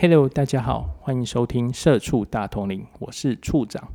[0.00, 3.92] Hello，大家好，欢迎收听《社畜大统领》，我是处长。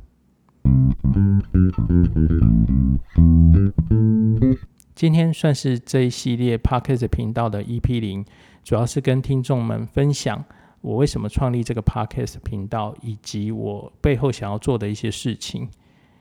[4.94, 8.22] 今天算是这一系列 Podcast 频道的 EP 零，
[8.62, 10.44] 主要是跟听众们分享
[10.82, 15.70] 我为什么创立这个 Podcast 频道，以及我背后想要做的一些事情。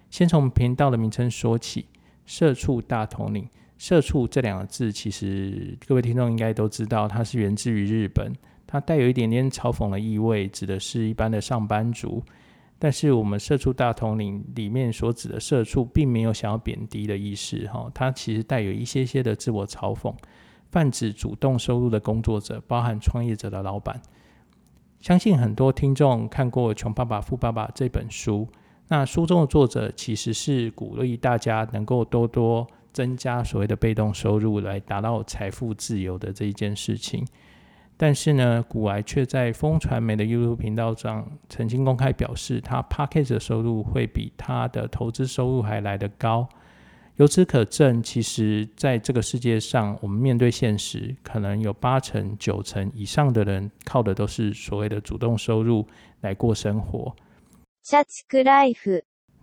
[0.10, 1.88] 先从频道的名称说起
[2.26, 3.50] ，“社畜大统领”。
[3.78, 8.34] 社畜这两个字，其实各位听众应该都知道，它是源自于日本。
[8.74, 12.24] 它带有一点点嘲讽的意味，指的是一般的上班族。
[12.80, 20.12] 但是我们社畜大统领里面所指的社畜，并没有想要贬低的意思，哈，它其实带有一些些的自我嘲讽，
[20.72, 24.02] 泛指主动收入的工作者，包含创业者的老板。
[25.02, 28.48] 相信很多听众看过《穷爸爸富爸爸》这本书，
[28.88, 37.24] 那书中的作者其实是鼓励大家能够多多增加所谓的被动收入，来达到财富自由的这一件事情。
[37.96, 46.50] 但是呢，古癌却在风传媒的 YouTube 频道上曾经公开表示，他 Package 的收入会比他的投资收入还来得高。
[47.18, 55.88] 由此可证，其实在这个世界上，我们面对现实，可能有八成、九成以上的人靠的都是所谓的主动收入
[56.22, 57.16] 来过生活。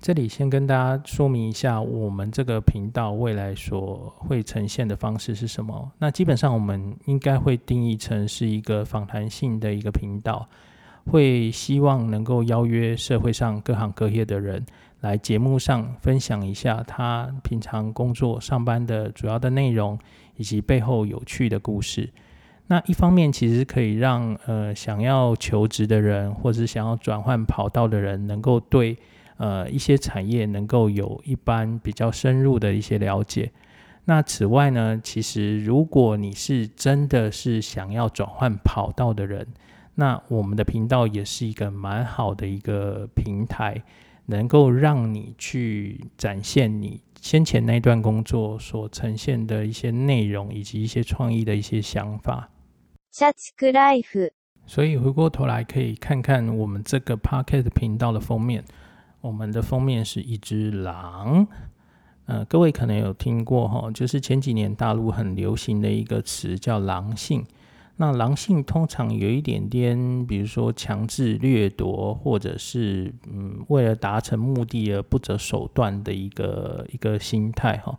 [0.00, 5.92] 这里先跟大家说明一下，我们这个频道未来所会呈现的方式是什么。
[5.98, 10.48] 那基本上我们应该会定义成是一个访谈性的一个频道，
[11.04, 14.64] 会希望能够邀约社会上各行各业的人
[15.00, 19.98] 来节目上分享一下他平常工作上班的主要的内容，
[20.36, 22.08] 以及背后有趣的故事。
[22.68, 28.96] 那一方面其实可以让呃想要求职的人，或者是想要转换跑道的人，能够对。
[29.40, 33.50] 呃，一些产业能够有一般比较深入的一些了解。
[34.04, 39.46] 那此外呢，其实如果你是真的是想要转换跑道的人，
[39.94, 43.82] 那我们的频道也是一个蛮好的一个平台，
[44.26, 52.50] 能够让你去展现你先前那段工作所呈现的一些内容，以及一些创意的一些想法。
[54.66, 58.62] 所以回过头来可以看看我们这个 Pocket 频道的封面。
[59.22, 61.46] 我们的封面是一只狼，
[62.24, 67.44] 呃，各位可能有听过哈，就是前几年大陆很流行的一个词叫“狼性”。
[67.96, 77.98] 那狼性通常有一点点，比如说强制掠夺，或者是嗯，为了达成目的而不择手段的一个一个心态哈。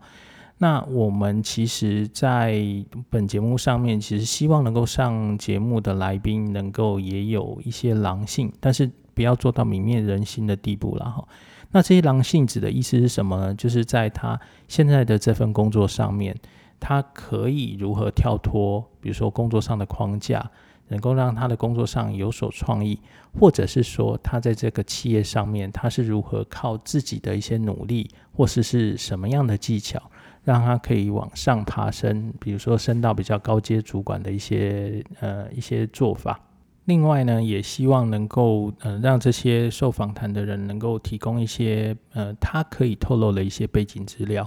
[0.58, 2.64] 那我们其实，在
[3.08, 8.90] 本节目上面，其实希望能够上节目的来宾能够也有一些狼性，但是。
[9.14, 11.26] 不要做到泯灭人心的地步了哈。
[11.70, 13.54] 那这些狼性子的意思是什么呢？
[13.54, 16.36] 就是在他现在的这份工作上面，
[16.78, 20.50] 他可以如何跳脱，比如说工作上的框架，
[20.88, 23.00] 能够让他的工作上有所创意，
[23.40, 29.98] 或者是说他在这个企业上面，他是如何靠自己的一些努力，或是是什么样的技巧，
[30.44, 36.38] 让他可以往上爬升，比如说升到比较高阶主管的一些呃一些做法。
[36.86, 44.44] 另外呢，也希望能够呃让这些受访谈的人能够提供一些呃他可以透露的一些背景资料，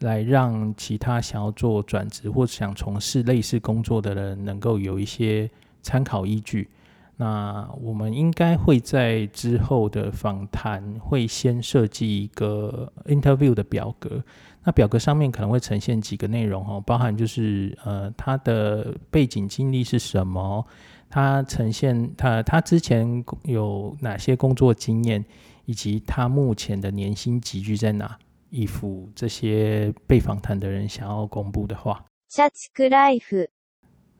[0.00, 6.68] 来让其他想要做转职或想从事类似工作的人能够有一些参考依据。
[7.16, 14.22] 那我们应该会在之后的访谈会先设计一个 interview 的表格，
[14.64, 20.66] 那表格上面可能会呈现几个内容哦，包含就是呃他的背景经历是什么。
[21.10, 25.22] 他呈现他他之前有哪些工作经验，
[25.66, 28.16] 以及他目前的年薪集聚在哪？
[28.48, 32.04] 以符这些被访谈的人想要公布的话。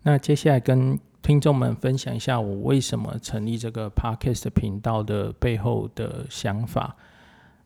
[0.02, 6.96] 那接下来跟听众们分享一下我为什么成立这个 Podcast 频道的背后的想法。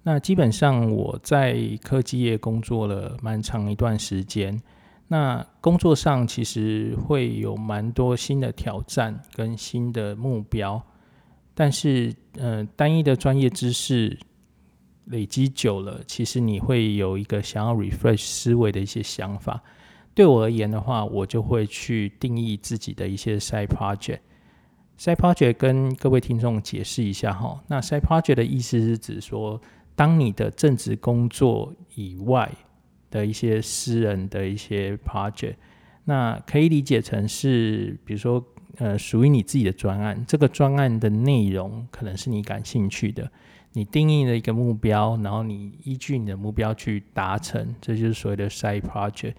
[0.03, 4.61] 那基本上我在科技业工作了蛮长一段时间。
[5.07, 10.83] 那工作上其实会有蛮多新的挑战跟新的目标，
[11.55, 14.19] 但是，呃，单一的专业知识
[15.05, 19.63] 累积久了，其实你会有一个想要 refresh 思维的一些想法。
[20.15, 24.21] 对我而言的话，我就会去定义自己的一些 side project。
[24.99, 29.61] side project 跟各位听众解释一下哈，那 side project 的意思是指说，
[29.95, 32.51] 当你的正职工作以外。
[33.15, 35.55] 的一些私人的一些 project，
[36.05, 38.45] 那可以理解成是，比如说，
[38.79, 40.25] 呃，属于你自己的专案。
[40.27, 43.31] 这个专案的内容可能是你感兴趣的，
[43.73, 49.35] 你定义了一个目标，然后你依据你的目标去达成，这就是所谓的 side project。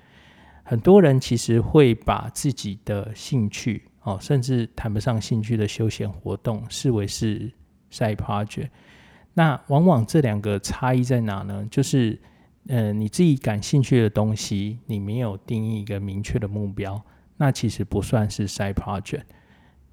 [0.63, 7.51] 很多人其实会把自己的兴趣哦，甚至谈不上兴趣的休闲活动，视为是
[7.91, 8.69] side project。
[9.33, 11.67] 那往往这两个差异在哪呢？
[11.69, 12.17] 就是，
[12.67, 17.01] 呃，你自己感兴趣的东西，你没有定义一个明确的目标，
[17.37, 19.23] 那其实不算是 side project。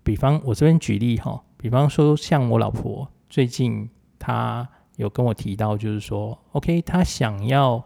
[0.03, 3.89] 比方我这边举例哈，比方说像我老婆最近
[4.19, 7.85] 她有跟我提到，就是说，OK，她想要。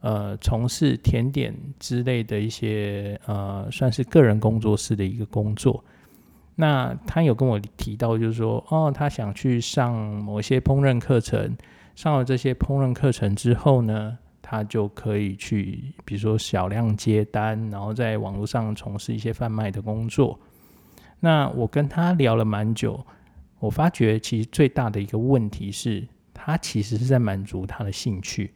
[0.00, 5.82] 呃，从事甜点之类的一些呃，算是个人工作室的一个工作。
[6.56, 11.56] 那他有跟我提到，就是说，哦，他想去上某些烹饪课程。
[11.94, 20.38] 上了这些烹饪课程之后呢，他就可以去，比如说小量接单，然后在网络上从事一些贩卖的工作。
[21.18, 23.02] 那我跟他聊了蛮久，
[23.58, 28.52] 我发觉其实最大的一个问题是，他其实是在满足他的兴趣。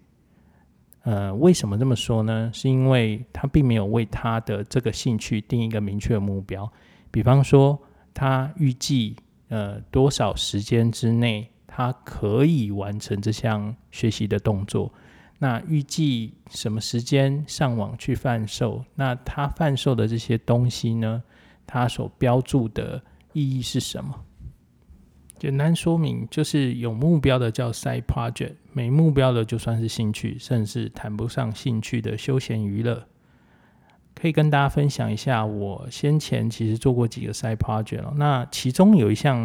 [1.05, 2.51] 呃，为什么这么说呢？
[2.53, 6.71] 是因为他并没有为他的这个兴趣定一个明确的目标。
[7.11, 7.79] 比方说，
[8.13, 9.17] 他预计
[9.49, 14.93] 呃多少时间之内他可以完成这项学习的动作。
[15.39, 18.85] 那预计什么时间上网去贩售？
[18.95, 21.23] 那他贩售的这些东西呢？
[21.67, 23.01] 他所标注的
[23.33, 24.25] 意义是什么？
[25.39, 33.07] 简单说明，就是有目标的叫 side project，没目标的就算是兴趣，甚至谈不上兴趣的休闲娱乐。
[34.15, 38.13] 可以跟大家分享一下，我先前其实做过几个 side project 了。
[38.17, 39.39] 那其中有一项，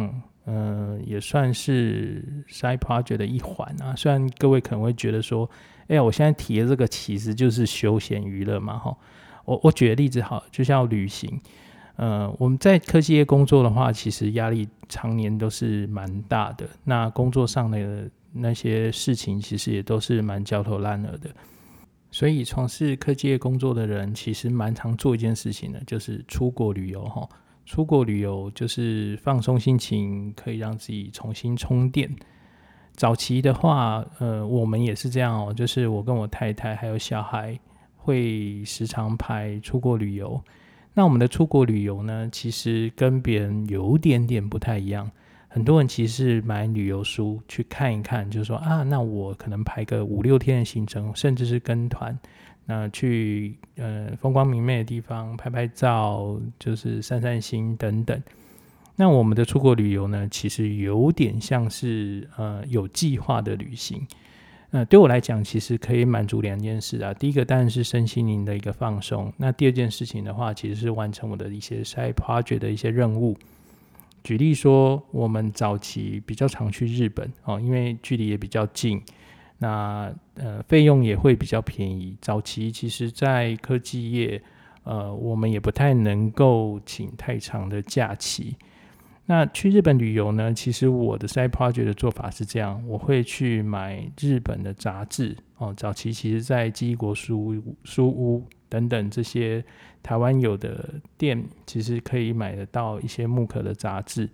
[0.46, 3.94] 嗯、呃，也算是 side project 的一环啊。
[3.94, 5.48] 虽然各位可能会觉得说，
[5.88, 8.96] 哎呀，我现在提的这个其实就是休闲娱乐嘛，哈。
[9.44, 11.40] 我我举个例子好，就像旅行。
[11.96, 16.68] 呃，我们在科技业工作的话，其实压力常年都是蛮大的。
[16.82, 21.30] 那工作上的那些事情，其实也都是蛮焦头烂额的。
[22.10, 27.28] 所以，从事科技业工作的人，其实蛮常做一件事情的，就是出国旅游哈。
[27.66, 32.10] 出国旅游就是放松心情，可以让自己重新充电。
[32.96, 37.58] 早期的话，呃，我们也是这样哦，就是我跟我太太还有小孩，
[37.96, 40.40] 会时常拍出国旅游。
[40.94, 45.10] 那我们的出国旅游呢，其实跟别人有点点不太一样。
[45.48, 52.16] 很多人其实是买旅游书去看一看，就是说啊，那我可能排个五六天的行程，甚至是跟团，
[52.66, 58.22] 那去呃风光明媚的地方拍拍照，就是散散心等等。
[58.96, 64.06] 那我们的出国旅游呢，其实有点像是呃有计划的旅行。
[64.70, 67.14] 那对我来讲，其实可以满足两件事啊。
[67.14, 69.32] 第一个当然是身心灵的一个放松。
[69.36, 73.36] 那第二件事情的话，其实是完成我的一些 side project 的一些任务。
[74.24, 79.00] 举例说，我们早期比较常去日本哦，因为距离也比较近，
[79.58, 82.16] 那呃费用也会比较便宜。
[82.20, 84.42] 早期其实，在科技业，
[84.82, 88.56] 呃，我们也不太能够请太长的假期。
[89.26, 90.52] 那去日本旅游呢？
[90.52, 95.72] 其实我的 side project 的做法是这样：我会去买日本的杂志哦。
[95.74, 99.64] 早期其实，在纪伊国书书屋等等这些
[100.02, 104.28] 台湾有的店，其实可以买得到一些木刻的杂志。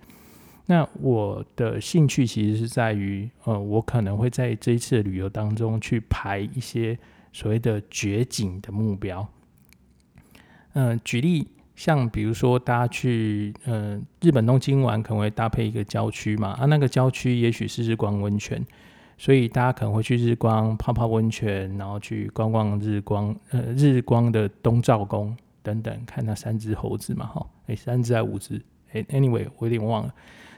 [0.66, 6.98] 那我的兴趣其实是在于，呃，我可能会在这一次的旅游当中去排一些
[7.32, 9.24] 所谓的绝景的目标。
[10.72, 11.46] 嗯、呃，举例。
[11.80, 18.62] 像比如说，大家去呃日本东京玩，可能会搭配一个郊区嘛，啊，那个郊区也许是日光温泉，
[19.16, 28.60] 所以大家可能会去日光泡泡温泉，然后去逛逛日光呃日光的东照宫等等，看那三只猴子嘛，哈，哎，三只还五只，
[28.92, 30.14] 哎，anyway，我有点忘了。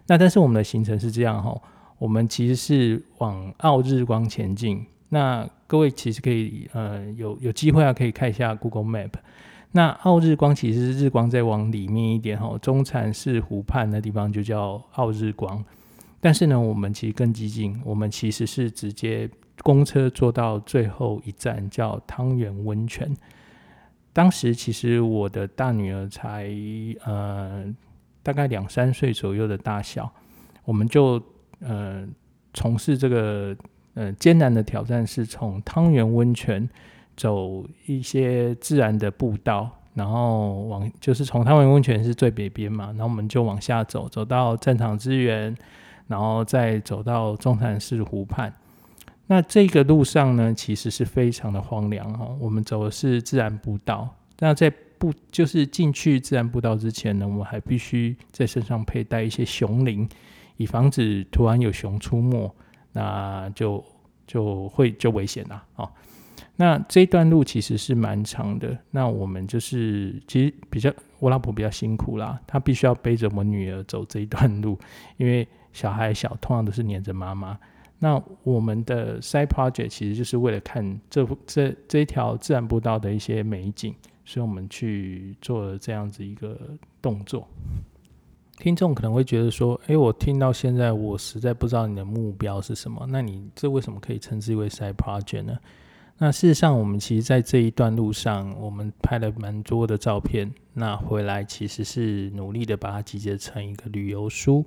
[0.08, 1.56] 那但是我们的行程是这样哈，
[1.98, 4.84] 我们其实是往奥日光前进。
[5.10, 9.12] 那各位其实可以呃有有机会啊，可以看一下 Google Map。
[9.74, 15.64] 那奥日光其实是日光再往里面一点哈，中禅寺湖畔那地方就叫奥日光。
[16.20, 19.28] 但是呢，我们其实更激进，我们其实是直接
[19.62, 23.10] 公车坐到最后一站叫汤圆温泉。
[24.12, 26.48] 当时其实我的大女儿才
[27.04, 27.64] 呃
[28.22, 30.12] 大概两三岁左右的大小，
[30.66, 31.20] 我们就
[31.60, 32.06] 呃
[32.52, 33.56] 从事这个
[33.94, 36.68] 呃艰难的挑战，是从汤圆温泉。
[37.16, 45.54] 走一些自然的步道，然后往就是从汤源温泉是最北边嘛，然后我们就往下走，走到正常资源，
[46.08, 48.52] 然后再走到中潭市湖畔。
[49.26, 52.28] 那这个路上呢，其实是非常的荒凉哈。
[52.40, 60.08] 我们走的是自然步道，那在步就是进去自然步道之前呢，我们还必须在身上佩戴一些熊铃，
[60.56, 62.52] 以防止突然有熊出没，
[62.92, 63.82] 那就
[64.26, 65.90] 就会就危险了啊。
[66.56, 74.78] 那这一段路其实是蛮长的，那我们就是其实比较，我老婆比较辛苦啦，她必须要背着我女儿走这一段路，
[75.16, 77.58] 因为小孩小，通常都是黏着妈妈。
[77.98, 83.94] 那我们的 side project 其实就是为了看这这这一条自然步道的一些美景，
[84.24, 86.58] 所以我们去做了这样子一个
[87.00, 87.48] 动作。
[88.58, 93.06] 听众可能会觉得说：“诶，我听到现在，我实在不知道你的目标是什么。
[93.08, 95.56] 那你这为什么可以称之为 side project 呢？”
[96.18, 100.52] 那事实上，我们其实在这一段路上，我们拍了蛮多的照片。
[100.72, 104.64] 那回来其实是努力的把它集结成一个旅游书。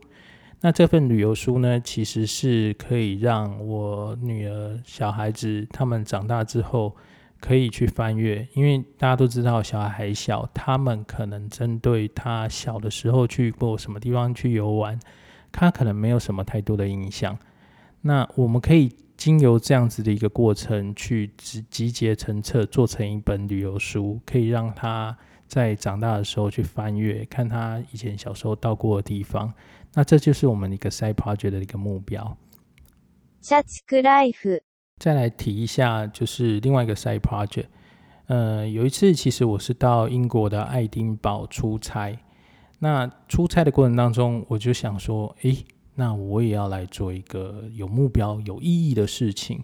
[0.60, 6.94] 那这份旅游书呢，其实是可以让我女儿、小孩子他们长大之后
[7.40, 15.00] 可以去翻阅，因为大家都知道小孩还小，他们可能针对他小的时候去过什么地方去游玩，
[15.52, 17.38] 他可能没有什么太多的印象。
[18.02, 18.92] 那我们可以
[19.25, 29.53] 经由这样子的一个过程去集集结成册，做成一本旅游书，可以让他在长大的时候去翻阅，看他以前小时候到过的地方。
[29.93, 32.37] 那这就是我们一个 side project 的一个目标。
[33.43, 34.61] 社畜ライフ。
[34.99, 37.67] 再来提一下，就是另外一个 side project。
[38.27, 42.17] 呃，有一次其实我是到英国的爱丁堡出差。
[42.79, 45.65] 那出差的过程当中，我就想说，诶，
[45.96, 49.64] 那我也要来做一个有目标、有意义的事情。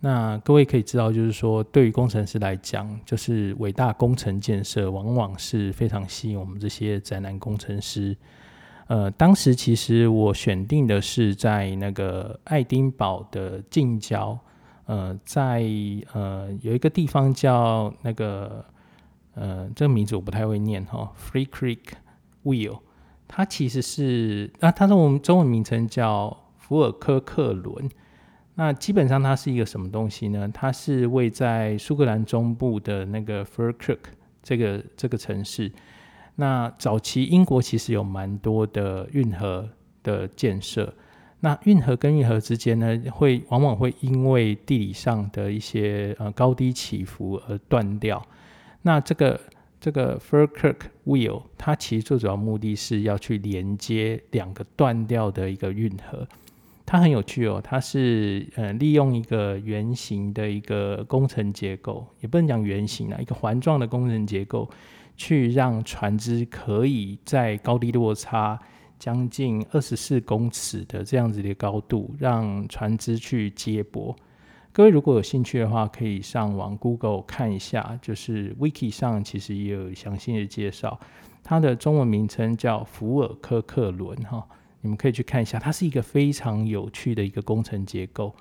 [0.00, 8.16] 那各位可以知道，就是说，对于工程师来讲，就是伟大工程建设往往是非常吸引我们这些宅男工程师。
[8.88, 14.36] 呃，当时其实我选定的是在那个爱丁堡的近郊，
[14.86, 15.64] 呃，在
[16.12, 18.64] 呃有一个地方叫那个
[19.34, 21.92] 呃这个名字我不太会念哈，Free Creek
[22.44, 22.80] Wheel，
[23.34, 27.88] 它其实是啊，它中我们中文名称叫福尔科克伦。
[28.56, 30.46] 那基本上它是一个什么东西呢？
[30.52, 34.00] 它是位在苏格兰中部的那个 Falkirk
[34.42, 35.72] 这个这个城市。
[36.36, 39.66] 那早期英国其实有蛮多的运河
[40.02, 40.92] 的建设，
[41.40, 48.22] 那运河跟运河之间呢，会往往会因为地理上的一些呃高低起伏而断掉。
[48.82, 49.40] 那这个
[49.82, 56.24] 这个 Falkirk Wheel，它其实最主要目的是要去连接两个断掉的一个运河。
[56.86, 64.70] 它很有趣哦，它是呃利用一个圆形的一个工程结构，也不能讲圆形啊，一个环状的工程结构。
[65.14, 68.58] 去让船只可以在高低落差
[68.98, 74.16] 将近二十四公尺的这样子的高度，让船只去接驳。
[74.74, 80.98] 各位如果有兴趣的话，可以上网 Google 看一下，就是 Wiki 上其实也有详细的介绍。
[81.44, 84.42] 它的中文名称叫福尔科克轮，哈，
[84.80, 85.58] 你们可以去看一下。
[85.58, 88.34] 它是一个非常有趣的一个工程结构。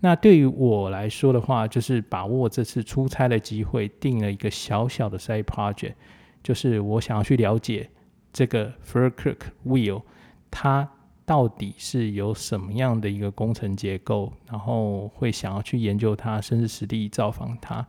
[0.00, 5.94] 那对于我来说的话，就是把握这次出差的机会，定了一个小小的 side project，
[6.42, 7.88] 就是我想要去了解
[8.32, 10.02] 这个 Falkirk Wheel，
[10.50, 10.90] 它
[11.24, 17.86] 到底是有什么样的一个工程结构，然后会想要去研究它，甚至实地造访它。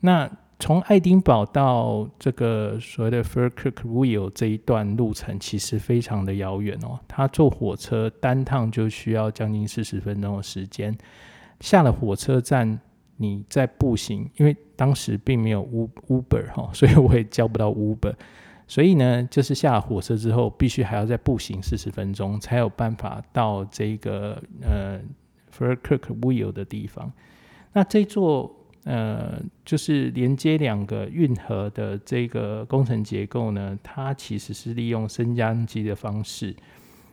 [0.00, 7.00] 那从爱丁堡到这个所谓的 Falkirk Wheel 这一段路程，其实非常的遥远哦。
[7.08, 10.96] 他坐火车单趟就需要将近四十分钟的时间。
[11.58, 12.78] 下了火车站，
[13.16, 15.66] 你再步行，因为当时并没有
[16.08, 18.14] Uber 哈，所以我也叫不到 Uber。
[18.72, 24.98] 所以呢，就是下了火车之后，必须还要再步行四十分钟，才有办法到这个呃
[25.54, 27.12] Falkirk Wheel 的地方。
[27.74, 28.50] 那这座。
[28.84, 36.52] 呃，就是连接两个运河的这个工程结构呢，它其实是利用升降机的方式，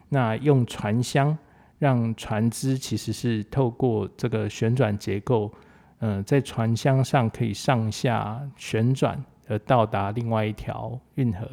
[0.09, 1.37] 那用船箱
[1.77, 5.53] 让船只其实是透过这个旋转结构，
[5.99, 11.48] 呃，在船箱上可以上下旋转而到达另外一条运河。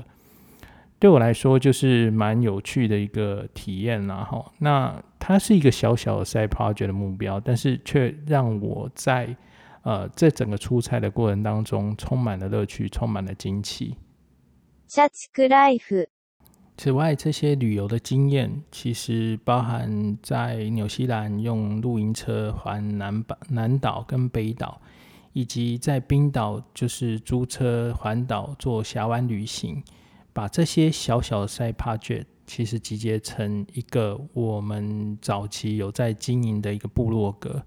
[0.99, 4.51] 对我来说，就是蛮有趣的一个体验啦，哈。
[4.59, 9.35] 那它是一个小小的 side project 的目标，但是却让我在
[9.81, 13.97] 呃，在整个出差的过程当中，充满了乐趣，充满了惊奇。
[14.87, 16.07] 社畜ライフ。
[16.77, 24.79] 此外，这些旅游的经验其实包含在纽西兰用露营车环南岛、南岛跟北岛，
[25.36, 29.82] 以及在冰岛就是租车环岛做峡湾旅行，
[30.32, 37.62] 把这些小小的 side project 其实集结成一个我们早期有在经营的一个部落格。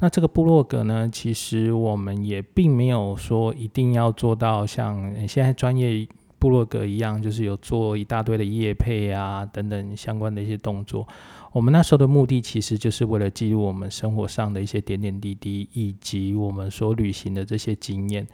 [0.00, 6.04] 那这个部落格呢，其实我们也并没有说一定要做到像现在专业
[6.40, 11.06] 部落格一样，就是有做一大堆的业配啊等等相关的一些动作。
[11.54, 18.26] 我们那时候的目的其实就是为了记录我们生活上的一些点点滴滴，以及我们所旅行的这些经验。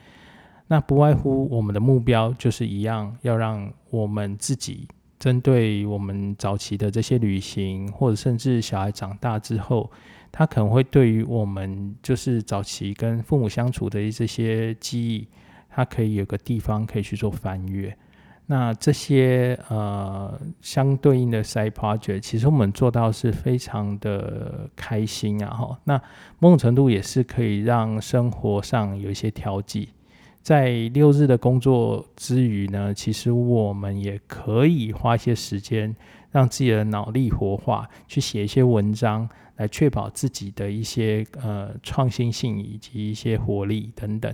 [0.68, 9.90] 那不外乎我们的目标就是一样，要让我们自己针对我们早期的这些旅行，或者甚至小孩长大之后，
[10.32, 15.28] 他可能会对于我们就是早期跟父母相处的这些记忆，
[15.68, 17.94] 他可以有个地方可以去做翻阅。
[18.47, 25.79] 那这些呃相对应的 side project，其实我们做到是非常的开心啊哈。
[25.83, 26.00] 那
[26.38, 29.89] 某种程度也是可以让生活上有一些调剂，
[30.43, 35.95] 在六日的工作之余呢，其实我们也可以花一些时间，
[36.29, 44.31] 让自己的脑力活化，去写一些文章，来确保自己的一些呃创新性以及一些活力等等。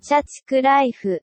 [0.00, 1.20] 社畜ライフ。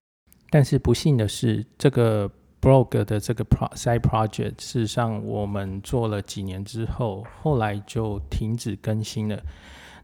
[0.55, 2.31] 但是不幸的是，这个
[2.63, 9.37] blog 的这个 pro side project，事实上我们做了几年之后，后来就停止更新了。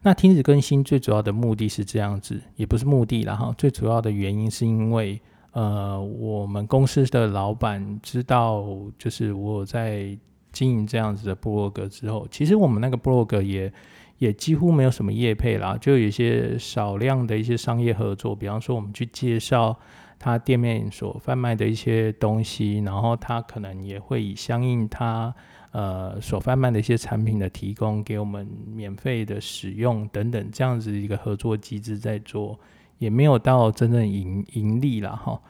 [0.01, 5.21] 那停止更新最主要的目的是这样子，也不是目的啦哈，最主要的原因是因为，
[5.53, 8.61] 呃，我们公司的老板知道，
[8.97, 10.17] 就是我在
[10.51, 13.71] 经营这样子的 blog 之后，其实我们那个 blog 也
[14.17, 19.79] 也几乎没有什么业配啦，就有一些少量的一些商业合作，比方说我们去介绍。
[20.23, 25.33] 他店面所贩卖的一些东西，然后他可能也会以相应他
[25.71, 32.59] 呃所贩卖的一些产品的提供给我们免费的使用等等这样子一个合作机制在做，
[32.99, 35.41] 也没有到真正盈盈利了哈。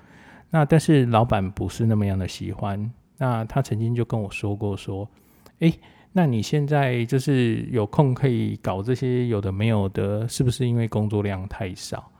[0.49, 5.05] 那但是老板不是那么样的喜欢，那他曾经就跟我说过说，
[5.59, 5.73] 诶，
[6.13, 12.10] 那你现在就是有空可以搞这些有的没有的，是不是因为工作量太少？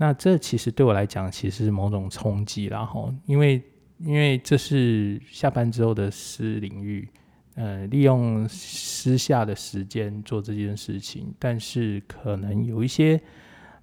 [0.00, 3.60] 那这其实对我来讲，其实是某种冲击啦吼，因为
[3.98, 7.08] 因为这是下班之后的私领域，
[7.56, 13.20] 呃，利用私下的时间做这件事情，但是可能有一些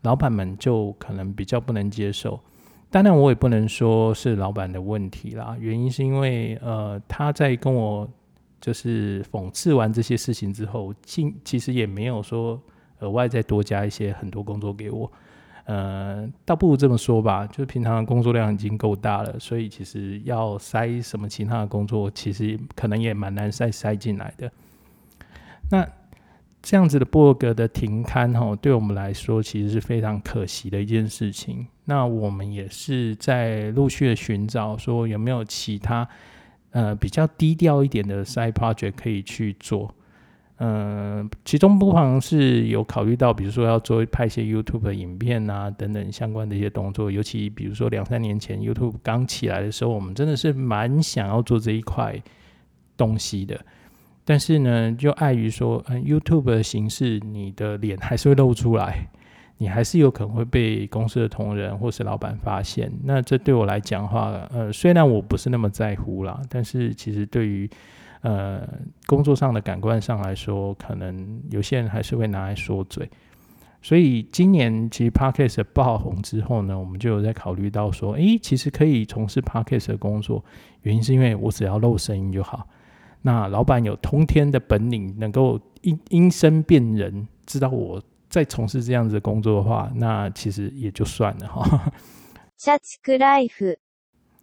[0.04, 2.40] 老板们就可能比较不能接受。
[2.90, 8.10] 当然，我也不能说是老板的问题啦，原因是因为呃，他在跟我
[8.62, 12.58] 就是讽刺完这些事情之后，其其实也没有说
[13.00, 15.12] 额外再多加一些很多工作给我。
[15.66, 24.52] 呃，倒不如这么说吧，就是平常的工作量已经够大了，所以其实要塞什么其他的工作，其实可能也蛮难塞塞进来的。
[25.72, 25.88] 那
[26.62, 31.66] 这样子的博格的停刊哈，对我们来说其实是非常可惜的一件事情。
[31.86, 36.08] 那我们也是在陆续的寻找，说有没有其他
[36.72, 39.92] 呃比较低调一点的 side project 可以去做。
[40.58, 47.12] 嗯，其中不妨是有考虑到，比如说要做拍一些 YouTube 的影片啊，等等相关的一些动作。
[47.12, 52.22] 尤其比如说两三年前 YouTube 刚起来的时候，我们真的是蛮想要做这一块
[52.96, 53.60] 东西的。
[54.24, 59.08] 但是呢，就碍于说，嗯，YouTube 的形式，你的脸还是会露出来，
[59.58, 62.92] 你还是有可能会被公司的同仁或是老板发现。
[63.04, 67.70] 那这对我来讲的话，呃，虽然我不是那么在乎啦，但是其实对于
[68.25, 68.69] 呃，
[69.07, 73.09] 工作上的感官上来说，可能有些人还是会拿来说嘴。
[73.83, 80.45] 所以今年其实 Podcast 爆红之后呢，我们就有在考虑到说，诶，其实可以从事 Podcast 的工作。
[80.83, 82.69] 原因是因为我只要露声音就好。
[83.23, 91.91] 那老板有通天的本领，能够因因声辨人，知道我在从事这样子的工作的话，那其实也就算了哈。
[92.59, 93.79] 社畜ライフ。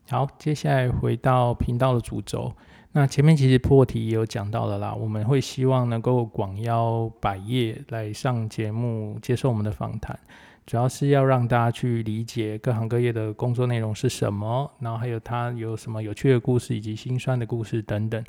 [0.10, 2.54] 好，接下来回到频道的主轴。
[2.95, 10.19] 那前面其实破题也有讲到了啦，我们会希望能够广邀百业来上节目接受我们的访谈，
[10.67, 18.23] 主要是要让大家去理解各行各业的工作内容是什么，然后还有它有什么有趣的故事以及辛酸的故事等等。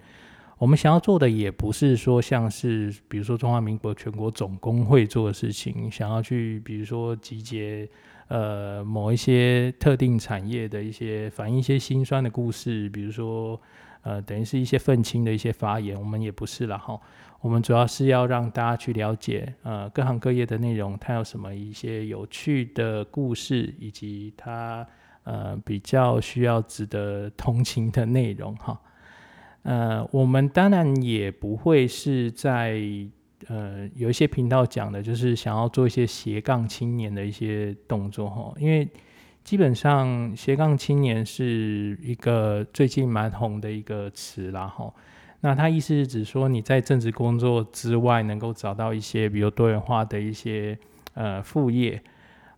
[0.58, 7.86] 我们想要做的也不是说像是比如说中华民国全国总工会做的事情，想要去比如说集结
[8.34, 13.60] 呃某一些特定产业的一些反映一些辛酸的故事，比如说。
[14.06, 17.00] 呃，等于是一些愤青的一些发言，我们也不是了哈。
[17.40, 24.86] 我们主要是要让大家去了解，呃，各行各业的内容，它有什么一些有趣的故事，以及它
[25.24, 28.78] 呃比较需要值得同情的内容哈。
[29.62, 32.82] 呃，我们当然也不会是在
[33.48, 38.88] 呃有一些频道讲的，就是想要做一些斜杠青年的一些动作哈，因为。
[39.44, 44.94] 基本上斜杠青年是一个最近蛮红的一个词啦吼，
[45.42, 50.80] 那它意思是指说你在正职工作之外，能够找到一些比如多元化的一些
[51.16, 52.02] 呃副业。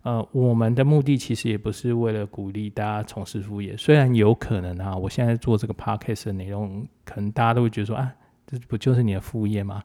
[0.02, 8.14] 呃，我们的目的其实也不是为了鼓励大家从事副业，虽然有可能啊，我现在做这个 podcast 的内容，可能大家都会觉得说啊，
[8.46, 9.82] 这不就是你的副业吗？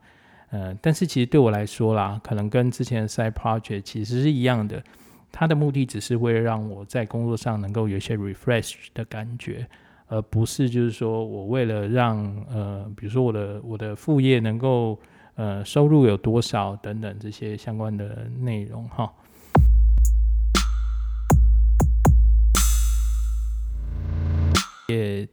[0.51, 4.83] 呃，但是其实对我来说啦，可能跟之前的 side project 其实是一样的。
[5.31, 9.65] 它的目的只是为了让我在工作上能够有一些 refresh 的感觉，
[10.07, 12.17] 而不是就是说我为了让
[12.53, 14.99] 呃，比如说我的我的副业能够
[15.35, 19.09] 呃收入有多少等等这些相关的内容哈。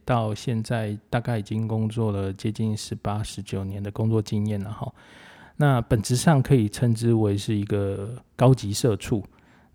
[0.09, 4.91] 到现在大概已经工作了接近十八、十九年的工作经验了哈。
[5.55, 9.23] 那本质上可以称之为是一个高级社畜。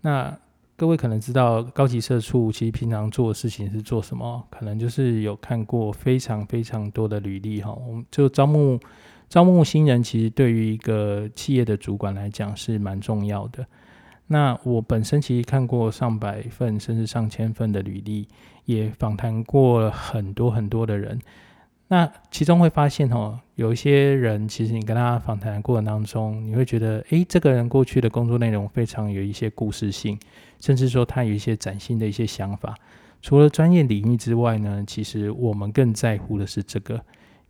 [0.01, 0.37] 那
[0.75, 4.45] 各位可能知道，高级社畜其实平常做的事情是做什么？
[4.49, 7.71] 可能就是有看过非常非常多的履历哈。
[7.71, 8.77] 我们就招募
[9.29, 13.65] 招募新人，其实对于一个企业的主管来讲是蛮重要的。
[14.27, 18.27] 那我本身其实看过上百份甚至上千份的履历，
[18.65, 21.19] 也访谈过很多很多的人。
[21.87, 30.19] 那其中会发现哦，有一些人其实你跟他访谈的过程当中，你会觉得，诶，这个人过去的工作内容非常有一些故事性，
[30.59, 32.73] 甚至说他有一些崭新的一些想法。
[33.21, 36.99] 除了专业领域之外呢，其实我们更在乎的是这个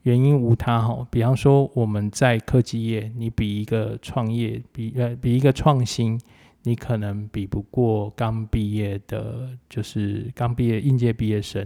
[0.04, 1.08] 原因无他哈。
[1.10, 6.20] 比方说我们在科技业，你比一个创业，比呃比一个创新，
[6.68, 11.64] 你可能比不过刚毕业的，就是刚毕业应届毕业生。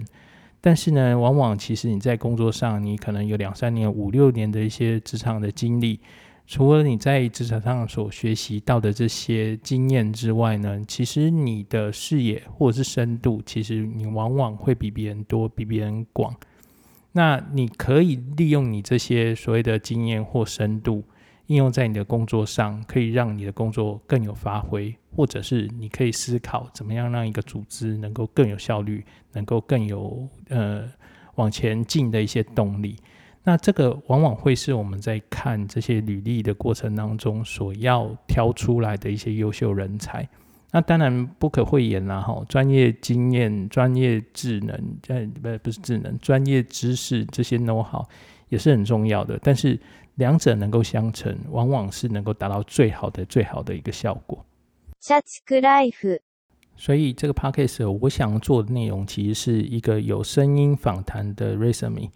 [0.60, 6.02] 但是呢，往往其实你在工作上，你可能有两三年、五六年的一些职场的经历，
[6.46, 16.36] 除了你在职场上所学习到的这些经验之外呢，其实你的视野或者是深度，其实你往往会比别人多、比别人广。
[17.14, 21.06] 那你可以利用你这些所谓的经验或深度。
[21.50, 30.84] 应用在你的工作上，可以让你的工作更有发挥，或者是你可以思考怎么样让一个组织能够更有效率，能够更有呃
[31.36, 32.96] 往前进的一些动力。
[33.44, 40.30] 那这个往往会是我们在看这些履历的过程当中所要挑出来的一些优秀人才。
[40.72, 48.06] 那当然不可讳言啦，哈，专业经验、专业智能，呃，不不是智能，专业知识这些 know how
[48.50, 49.80] 也是很重要的，但是。
[50.20, 54.46] 两者能够相乘，往往是能够达到最好的、最好的一个效果。
[56.76, 62.10] 所以这个 podcast 我想做的内容，其实是一个有声音访谈的 resume。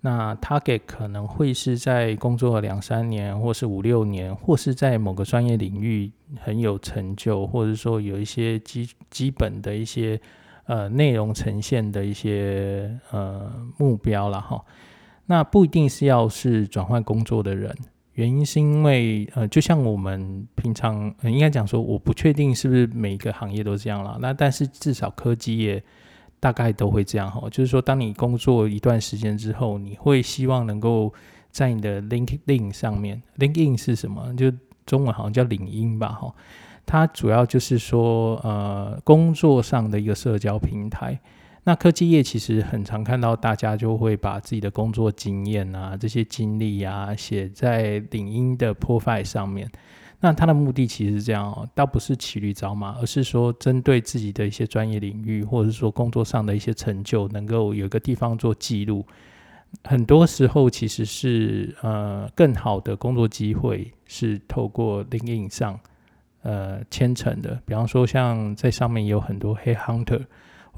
[0.00, 10.20] 那 target 可能会是在工作了两三年，或是五六年，或是在某个专业领域很有成就，或者说有一些基基本的一些
[10.66, 14.64] 呃内容呈现的一些呃目标了哈。
[15.30, 17.70] 那不一定是要是转换工作的人，
[18.14, 24.16] 原因是因为呃，就像我们平常，应该讲说，我不确定是不是每一个行业都这样了。
[24.22, 25.84] 那但是至少科技业
[26.40, 31.12] 大概都会这样哈，就是说，当你工作一段时间之后，你会希望能够
[31.50, 34.34] 在你的 LinkedIn 上面，LinkedIn 是什么？
[34.34, 34.50] 就
[34.86, 36.34] 中文好像叫领英吧哈，
[36.86, 41.20] 它主要就是说呃，工作上的一个社交平台。
[41.68, 49.70] 那科技业其实很常看到大家就会把自己的工作经验啊、这些经历啊写在领英的 profile 上面。
[50.18, 59.04] 那他的目的其实是这样哦，倒不是骑驴找马，而是说针对自己的一些专业领域，或者是说工作上的一些成就，能够有一个地方做记录。
[59.84, 65.78] 很多时候其实是呃更好的工作机会是透过 LinkedIn 上
[66.40, 67.60] 呃牵成的。
[67.66, 70.24] 比方说像在上面有很多 Head Hunter。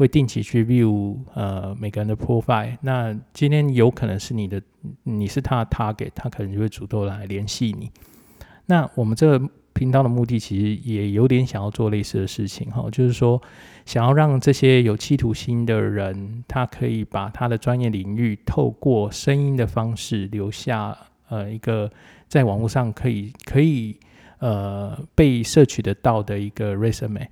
[0.00, 4.62] 会定期去 view 呃每个人的 profile，那今天有可能是你的，
[5.02, 7.90] 你是他的 target，他可能就会主动来联系你。
[8.64, 13.38] 那我们这个频道的目的其实也有点想要做类似的事情哈，就是说
[13.84, 20.96] 想要让这些有企图心的人，他可以把他的专业领域透过声音的方式留下
[21.28, 21.92] 呃一个
[22.26, 23.94] 在网络上可以可以
[24.38, 27.26] 呃被摄取得到的一个 resume。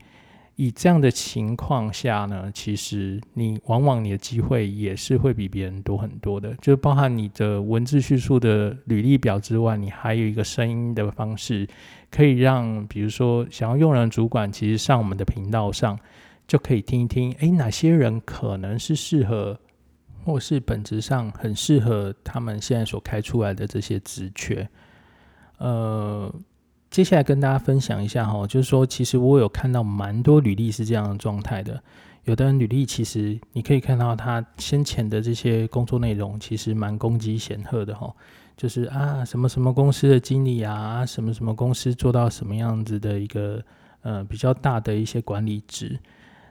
[0.61, 11.65] 以这样的情况下呢，其实你往往你的机会也是会比别人多很多的，就包含你的文字叙述的履历表之外，你还有一个声音的方式，
[12.11, 15.97] 可以让比如说想要用人主管，其实上我们的频道上
[16.49, 19.57] 就可以听一听，诶，哪些人可能是适合，
[20.25, 24.69] 或是本质上很适合他们现在所开出来的这些职缺，
[25.59, 26.35] 呃。
[26.91, 31.83] 接下来跟大家分享一下哈，就是说，其实我有看到蛮多履历是这样的状态的。
[32.25, 38.13] 有的人履历其实你可以看到他先前的这些工作内容，其实蛮功绩显赫的哈。
[38.57, 43.63] 就是啊，什么什么公司的经理啊，什么什么公司做到什么样子的一个
[44.03, 45.99] 呃比较大的一些管理职。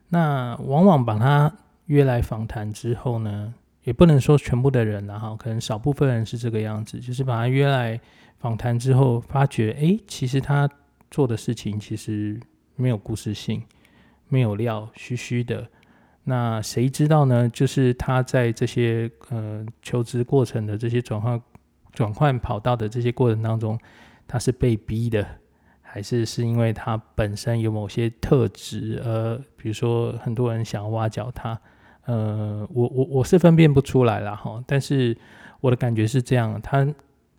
[0.10, 1.52] 那往往把他
[1.88, 3.54] 约来访谈之后呢，
[3.88, 7.97] 也不能说全部的人啦哈，可能少部分人是这个样子，就是把他约来。
[8.39, 10.69] 访谈之后，发觉，哎，其实他
[11.10, 12.39] 做的事情其实
[12.76, 13.63] 没有故事性，
[14.28, 15.67] 没有料，虚虚的。
[16.23, 17.50] 那谁知道呢？
[17.50, 21.41] 就是他在这些呃求职过程的这些转换
[21.93, 23.80] 转换跑道的这些过程当中，
[24.28, 25.26] 他是被逼的，
[25.82, 29.02] 还是是因为他本身有某些特质？
[29.04, 31.60] 呃，比如说很多人想要挖角他，
[32.07, 34.61] 呃，我我我是分辨不出来了哈。
[34.67, 35.15] 但是
[35.61, 36.85] 我的感觉是这样，他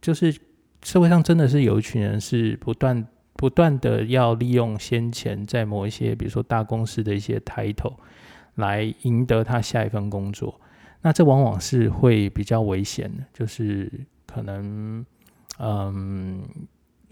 [0.00, 0.34] 就是
[0.82, 7.94] 社会上真的是有一群人是不断不断的要利用先前在某一些比如说大公司的一些 title。
[8.58, 10.60] 来赢得他下一份工作，
[11.00, 13.88] 那这往往是会比较危险的，就是
[14.26, 15.06] 可能，
[15.60, 16.42] 嗯，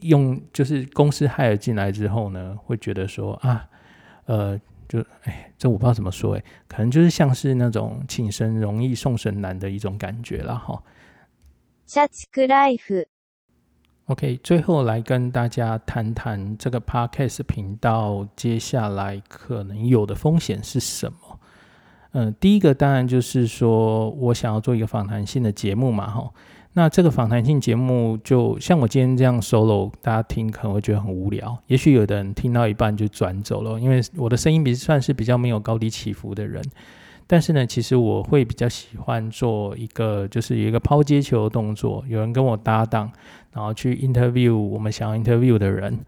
[0.00, 3.64] 用就是公司 hire 进来之后呢，会觉得说啊，
[4.24, 10.83] 呃，就哎，这我不知道怎么说哎，可能就是像是那种请神容易送神难的一种感觉了哈。
[11.87, 13.05] 社畜ライフ。
[14.05, 21.39] OK，最后来跟大家谈谈这个 Podcast 频道接下来可能有的风险是什么。
[22.11, 26.29] 嗯，第一个当然就是说我想要做一个访谈性的节目嘛，哈。
[26.78, 31.56] 那这个访谈性节目，就像我今天这样 solo，大家听可能会觉得很无聊。
[31.68, 36.62] 也许有的人听到一半就转走了，因为我的声音比算是比较没有高低起伏的人。
[37.26, 43.10] 但是呢，其实我会比较喜欢做一个，就是有一个抛接球的动作，有人跟我搭档，
[43.54, 45.98] 然后去 interview 我们想要 interview 的人。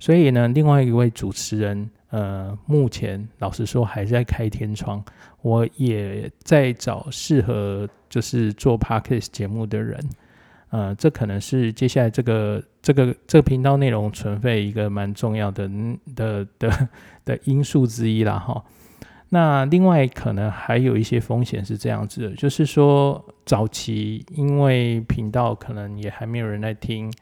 [0.00, 1.88] 所以呢，另外一位主持人。
[2.10, 5.04] 呃，目前老实说还在开天窗，
[5.42, 7.86] 我也在找适合
[8.16, 10.02] 就是做 Podcast 节目的人，
[10.70, 15.70] 呃，这可能是接下来这个这个这个频道内容存废一个蛮重要的
[16.14, 16.88] 的的
[17.26, 18.64] 的因素之一啦哈。
[19.28, 27.12] 那另外可能还有一些风险是这样子的，就是说早期因为频道可能也还没有人来听。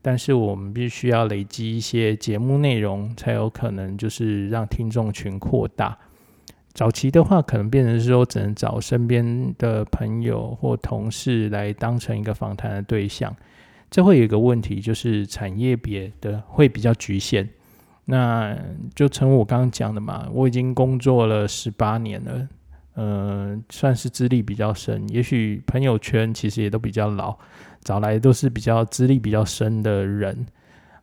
[0.00, 5.98] 但是我们必须要累积一些节目内容，才有可能就是让听众群扩大。
[6.72, 13.34] 早期的话，可能变成是说只能找身边的朋友或同事来当成一个访谈的对象，
[13.90, 17.48] 这会有一个问题，就是产业别的会比较局限。
[18.04, 18.56] 那
[18.94, 22.48] 就成我刚刚讲的嘛，我已经工作了十八年了，
[22.94, 27.36] 呃，算是资历比较深，也许朋友圈其实也都比较老。
[27.82, 30.46] 找来都是比较资历比较深的人，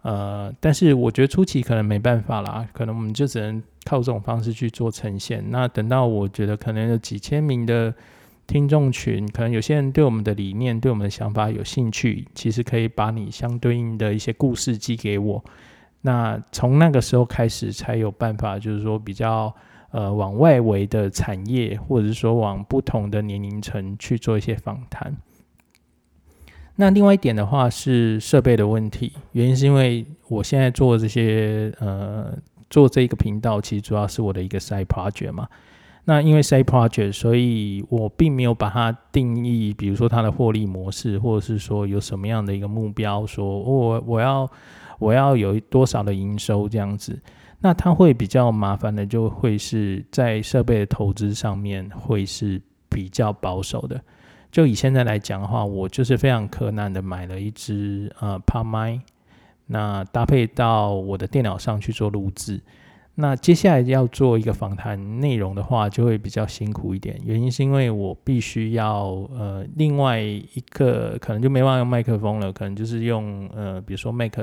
[0.04, 5.42] 呃，但是我觉得初期可能没办法啦，可能我们就只能靠这种方式去做呈现。
[5.50, 7.94] 那等到我觉得可能有几千名的
[8.46, 15.42] 听众群，可能有些人对我们的理念、对我们的想法有兴趣，其实可以把你相对应的一些故事寄给我。
[16.02, 19.54] 那从那个时候开始，才有办法，就是说比较
[19.92, 25.16] 呃往外围的产业，或者是说往不同的年龄层去做一些访谈。
[26.76, 32.38] 那另外一点的话是设备的问题，原因是因为我现在做这些呃
[32.70, 35.48] 做这个频道，其实主要是我的一个 side project 嘛。
[36.06, 44.50] 那因为 side project，所以我并没有把它定义，比如说它的获利模式，或者是说有什么样的一个目标，说我我要
[45.00, 47.20] 我要有多少的营收这样子。
[47.60, 54.00] 那它会比较麻烦的，就会是在设备的投资上面会是比较保守的。
[54.50, 59.02] 就以现在来讲的话，我就是非常柯南的买了一支呃 POD Mic，
[59.68, 62.60] 那搭配到我的电脑上去做录制。
[63.16, 67.20] 那接下来要做一个访谈内容的话，就会比较辛苦一点。
[67.24, 74.34] 原因是因为我必须要呃另外一个可能就没办法用麦克风了，可能就是用呃比如说 Mac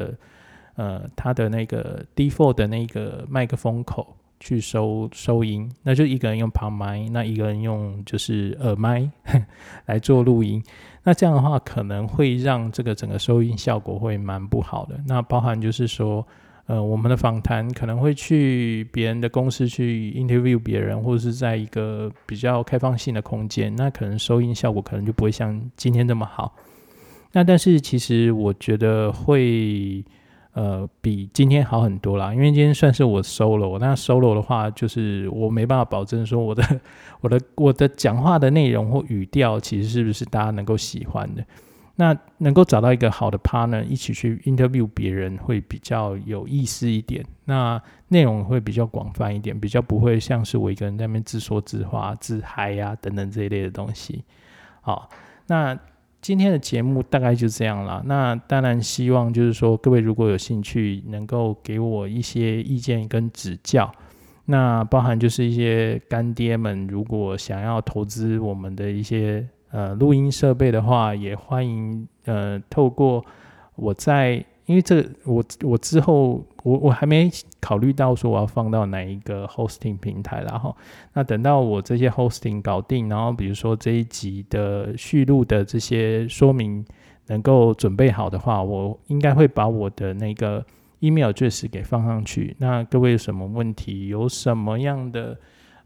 [0.77, 4.17] 呃它的那个 default 的那个麦克风口。
[4.41, 9.09] 去收收音，那就一个人用旁麦，那一个人用就是耳麦
[9.87, 10.63] 来做录音。
[11.05, 14.99] 那这样的话，可能会让这个整个收音效果会蛮不好的。
[15.07, 16.27] 那包含就是说，
[16.67, 26.57] 呃，我们的访谈可能会去别人的公司去 interview 别人，或者是在一个比较开放性的空间，那可能收音效果可能就不会像今天这么好。
[27.31, 30.05] 那但是其实我觉得会。
[30.55, 36.63] 呃，比今天好很多啦，因为今天算是我 solo，那 solo 的话，就是我没办法保证说我的、
[37.21, 41.45] 我的、我的讲话的内容或语调，其实是不是大家能够喜欢的。
[41.97, 47.25] 那能够找到一个好的 partner 一起去 interview 别人，会比较有意思一点。
[47.45, 54.23] 那内容会比较广泛一点，比较不会像是我一个人在那边自说自话、自嗨呀等等这一类的东西。
[54.81, 55.09] 好，
[55.49, 55.77] 那。
[56.25, 58.03] 今天的节目大概就这样了。
[58.07, 63.93] 那当然希望就是说，各位如果有兴趣，能够给我一些意见跟指教。
[64.47, 73.23] 那包含就是一些干爹们，如果想要投资我们的一些呃录音设备的话，也欢迎呃透过
[73.75, 80.75] 我在因为这我我之后我我还没考虑到说我要放到哪一个 hosting 平台，然后
[81.13, 86.85] 那等到我这些 hosting 搞定，然后比如说这一集的续录的这些说明
[87.27, 90.65] 能够准备好的话，我应该会把我的那个
[91.01, 92.57] email address 给放上去。
[92.59, 95.39] 那各位有什么问题，有什么样的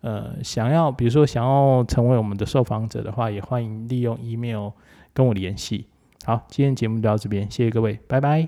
[0.03, 4.71] 呃想要，比如说想要成为我们的受访者的话，也欢迎利用 email
[5.13, 5.87] 跟我联系。
[6.29, 8.47] 好，今天节目就到这边，谢谢各位，拜拜。